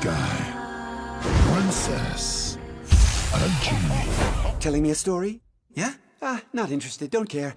[0.00, 1.18] guy,
[1.52, 2.56] princess,
[3.34, 4.58] a genie.
[4.60, 5.40] Telling me a story?
[5.74, 5.94] Yeah?
[6.22, 7.10] Ah, not interested.
[7.10, 7.54] Don't care.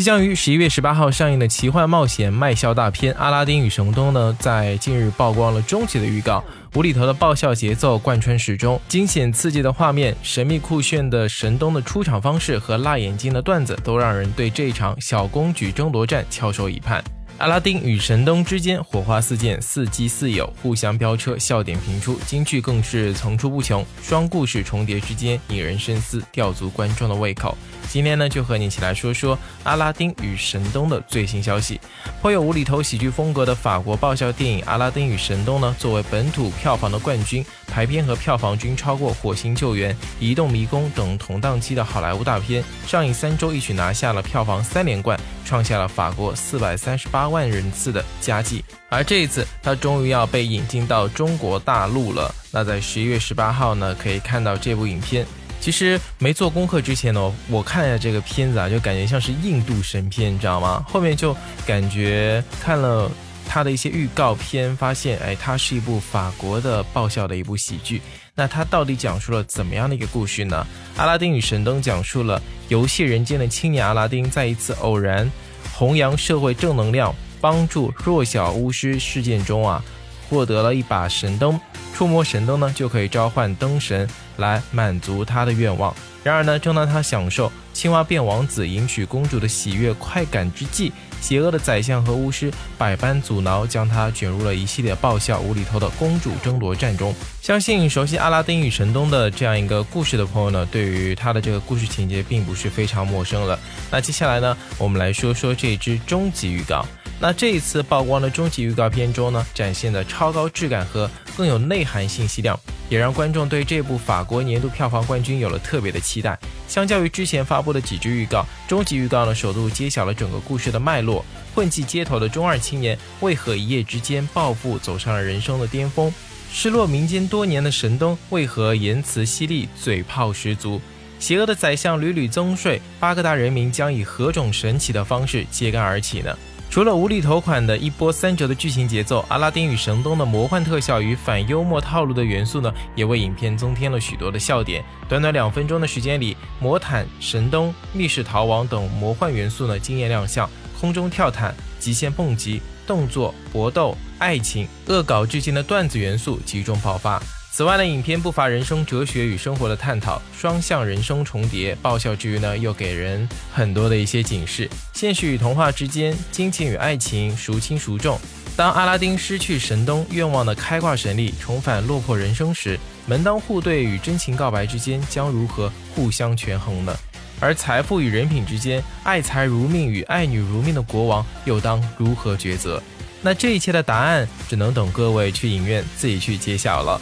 [0.00, 6.42] 即将于十一月十八号上映的奇幻冒险卖笑大片《阿拉丁与神灯》呢，在近日曝光了终极的预告，
[6.74, 17.04] 无厘头的爆笑节奏贯穿始终，惊险刺激的画面、神秘酷炫的神灯的出场方式和辣眼睛的段子，都让人对这场小公举争夺战翘首以盼。
[17.40, 27.56] 阿拉丁与神灯之间火花四溅，似基似友，互相飙车，笑点频出，金句更是层出不穷，双故事重叠之间引人深思，吊足观众的胃口。
[27.88, 31.80] 今天呢，就和你一起来说说《阿拉丁与神灯》的最新消息。
[32.20, 42.62] 颇有无厘头喜剧风格的法国爆笑电影《阿拉丁与神灯》呢，作为本土票房的冠军，排片和票房均超过《火星救援》《移动迷宫》等同档期的好莱坞大片。
[42.86, 45.18] 上映三周一举拿下了票房三连冠，
[45.50, 48.64] 创下了法国四百三十八万人次的佳绩。
[48.88, 52.32] 而这一次，它终于要被引进到中国大陆了。
[52.52, 55.26] 那在十一月十八号呢，可以看到这部影片。
[55.60, 60.84] 其实没做功课之前呢，我看一下这个片子啊，就感觉像是印度神片，你知道吗？
[60.88, 63.10] 后面就感觉看了
[63.52, 68.00] 它的一些预告片，发现哎，它是一部法国的爆笑的一部喜剧。
[68.32, 70.64] 那它到底讲述了怎么样的一个故事呢？
[71.00, 75.28] 《阿拉丁与神灯》讲述了游戏人间的青年阿拉丁，在一次偶然
[75.74, 79.82] 弘扬社会正能量、帮助弱小巫师事件中啊，
[80.28, 81.60] 获得了一把神灯。
[81.92, 85.92] 触摸神灯呢，就可以召唤灯神来满足他的愿望。
[86.22, 97.14] 然而呢，正当他享受青蛙变王子、迎娶公主的喜悦快感之际，邪恶的宰相和巫师百般阻挠，将他卷入了一系列爆笑无厘头的公主争夺战中。
[97.40, 103.58] 相信熟悉《阿拉丁与神灯》的这样一个故事的朋友呢，对于他的这个故事情节并不是非常陌生了。
[103.90, 106.84] 那接下来呢，我们来说说这支终极预告。
[107.22, 112.58] 那这一次曝光的终极预告片中呢，展现的超高质感和更有内涵信息量，
[112.88, 116.38] 也让观众对这部法国年度票房冠军有了特别的期待。
[116.66, 121.09] 相较于之前发布的几支预告，终极预告呢首度揭晓了整个故事的脉络：
[121.54, 126.12] 混迹街头的中二青年为何一夜之间暴富，走上了人生的巅峰？
[126.52, 130.80] 失落民间多年的神灯为何言辞犀利，嘴炮十足？
[131.18, 136.36] 邪恶的宰相屡屡增税，巴格达人民将以何种神奇的方式揭竿而起呢？
[136.70, 144.84] 除了无厘头款的一波三折的剧情节奏，《阿拉丁与神灯》的魔幻特效与反幽默套路的元素呢，也为影片增添了许多的笑点。
[145.08, 150.48] 短短两分钟的时间里，魔毯、神灯、密室逃亡等魔幻元素呢惊艳亮相，
[150.80, 157.22] 空中跳毯、极限蹦极、动作、搏斗、爱情、恶搞致敬的段子元素集中爆发。
[157.52, 164.70] 此外呢，影片不乏人生哲学与生活的探讨，双向人生重叠，爆笑之余呢，又给人很多的一些警示。
[164.94, 168.18] 现实与童话之间，亲情与爱情，孰轻孰重？
[168.56, 176.96] 当阿拉丁失去神灯愿望的开挂神力，重返落魄人生时，门当户对与真情告白之间将如何互相权衡呢？
[177.40, 182.82] 而财富与人品之间，爱财如命与爱女如命的国王又当如何抉择？
[183.22, 187.00] 那这一切的答案，只能等各位去影院自己去揭晓了。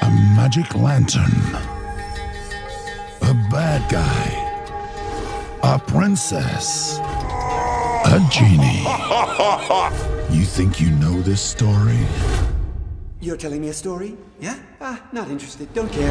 [0.00, 1.30] A magic lantern.
[3.20, 4.32] A bad guy.
[5.60, 6.98] A princess.
[8.04, 8.82] A genie.
[10.30, 12.06] You think you know this story?
[13.22, 14.16] You're telling me a story?
[14.40, 14.58] Yeah?
[14.80, 15.72] Ah, not interested.
[15.74, 16.10] Don't care.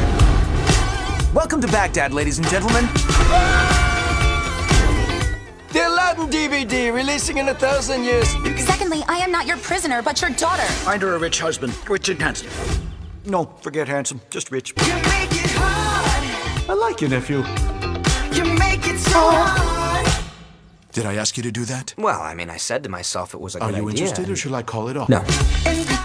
[1.34, 2.86] Welcome to Baghdad, ladies and gentlemen.
[5.74, 8.30] The Aladdin DVD releasing in a thousand years.
[8.64, 10.62] Secondly, I am not your prisoner, but your daughter.
[10.84, 12.48] Find her a rich husband, rich and handsome.
[13.26, 14.72] No, forget handsome, just rich.
[14.80, 16.70] You make it hard.
[16.70, 17.44] I like your nephew.
[18.32, 20.08] You make it so hard.
[20.92, 21.94] Did I ask you to do that?
[21.96, 24.02] Well, I mean, I said to myself it was a Are good you idea.
[24.04, 25.08] interested or should I call it off?
[25.08, 25.20] No.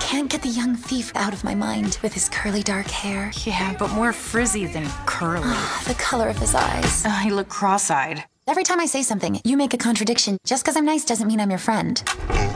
[0.07, 3.29] I can't get the young thief out of my mind with his curly dark hair.
[3.43, 5.53] Yeah, but more frizzy than curly.
[5.85, 7.05] The color of his eyes.
[7.05, 8.23] Uh, he looked cross-eyed.
[8.47, 10.37] Every time I say something, you make a contradiction.
[10.45, 12.01] Just because I'm nice doesn't mean I'm your friend.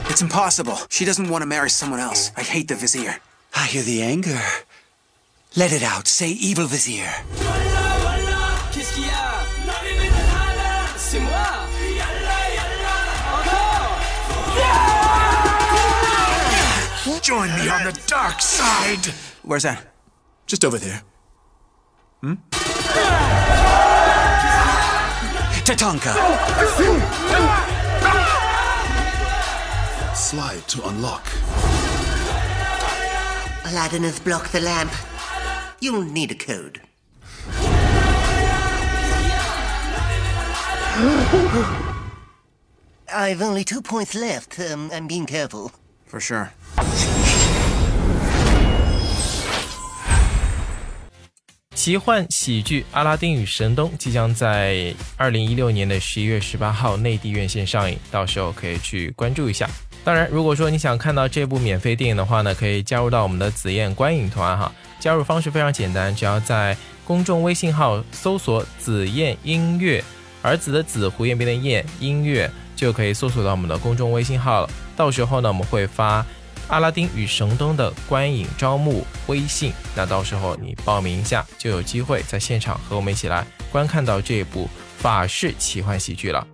[0.08, 0.78] It's impossible.
[0.88, 2.32] She doesn't want to marry someone else.
[2.38, 3.16] I hate the vizier.
[3.54, 4.40] I hear the anger.
[5.54, 6.08] Let it out.
[6.08, 7.12] Say evil vizier.
[17.22, 19.06] Join me on the dark side.
[19.44, 19.86] Where's that?
[20.46, 21.02] Just over there.
[22.22, 22.36] To
[25.64, 26.12] Tatanka!
[30.16, 31.24] Slide to unlock.
[33.66, 34.90] Aladdin has blocked the lamp.
[35.80, 36.80] You'll need a code.
[43.14, 44.58] I've only two points left.
[44.58, 45.70] Um, I'm being careful.
[46.06, 46.52] For sure.
[51.74, 59.68] 奇幻喜剧《阿拉丁与神灯》即将在二零一六年的十一月十八号内地院线上映，到时候可以去关注一下。
[60.04, 64.72] 当然，如果说你想看到这部免费电影的话呢，可以加入到我们的紫燕观影团哈。
[65.00, 70.04] 加入方式非常简单，只要在公众微信号搜索“紫燕音乐”，
[70.40, 74.70] 儿子的子，胡彦斌的燕，音乐就可以搜索到我们的公众微信号了。
[74.96, 76.24] 到时候呢，我们会发。
[76.68, 84.68] 阿拉丁与神灯的观影招募微信，那到时候你报名一下，就有机会在现场和我们一起来观看到这部
[84.98, 86.46] 法式奇幻喜剧了。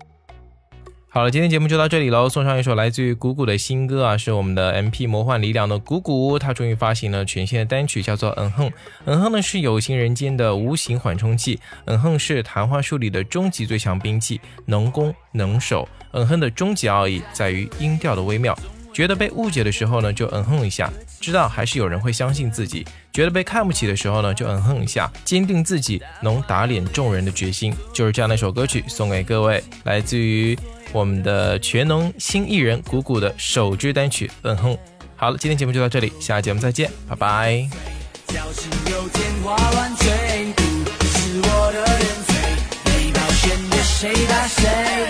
[1.10, 8.70] 好了，今天节目就到这里喽，送上一首来自于谷谷的新歌啊，是我们的 MP 魔幻力量的谷谷，他终于发行了全新的单曲，叫做嗯哼，
[9.06, 18.56] 嗯哼呢是有情人间的无形缓冲器，嗯哼是谈话术里的终极最强兵器，能攻能守，嗯哼的终极奥义在于音调的微妙。
[18.98, 27.72] 觉得被误解的时候呢，就嗯哼一下，知道还是有人会相信自己；觉得被看不起的时候呢，就嗯哼一下，坚定自己能打脸众人的决心。
[27.94, 30.58] 就是这样的一首歌曲，送给各位，来自于
[30.90, 34.72] 我们的全能新艺人谷谷的首支单曲《嗯哼》。
[35.14, 37.68] 好了，今天节目就到这里，下期节目再见，拜拜。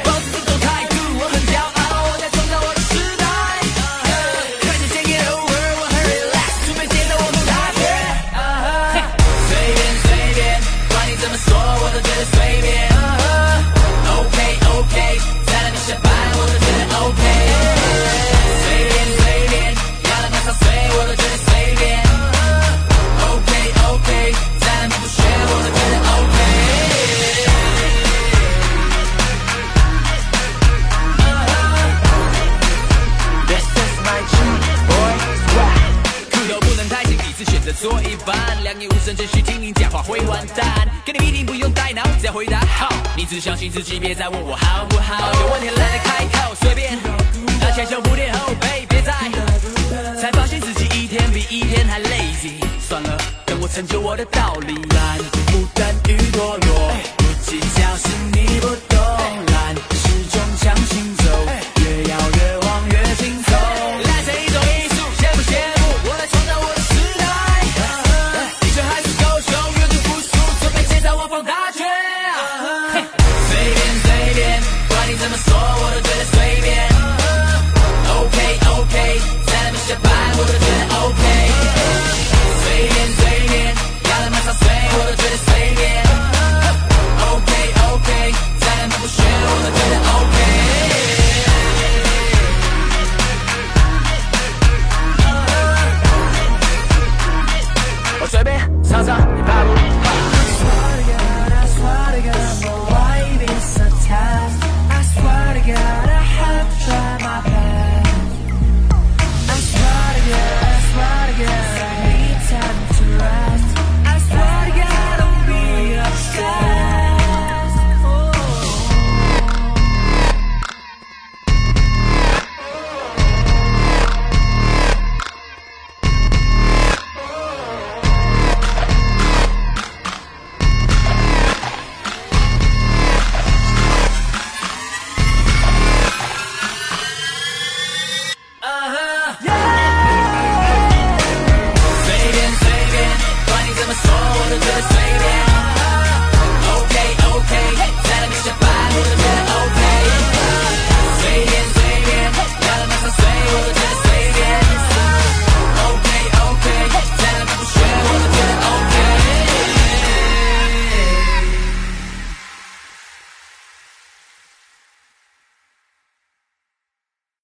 [0.03, 0.08] 做
[42.21, 42.89] 只要回答好。
[43.17, 45.33] 你只相信自己，别再问我好不好。
[45.41, 46.99] 有问题懒得开口，随便。
[47.61, 49.13] 拿钱胸不垫后背，别再。
[50.21, 52.63] 才发现自己一天比一天还 lazy。
[52.81, 53.17] 算了，
[53.47, 54.75] 等我成就我的道理。
[54.75, 58.98] 懒不单于懦弱，不计较是你不懂。